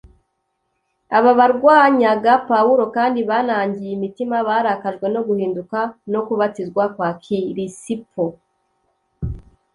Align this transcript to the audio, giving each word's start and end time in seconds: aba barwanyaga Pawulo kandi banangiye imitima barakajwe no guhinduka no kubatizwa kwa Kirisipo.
aba 1.17 1.31
barwanyaga 1.39 2.33
Pawulo 2.49 2.83
kandi 2.95 3.19
banangiye 3.29 3.91
imitima 3.97 4.35
barakajwe 4.47 5.07
no 5.15 5.21
guhinduka 5.27 5.79
no 6.11 6.21
kubatizwa 6.27 6.83
kwa 6.95 7.09
Kirisipo. 7.23 8.23